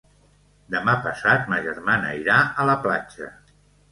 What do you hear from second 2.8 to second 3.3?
platja.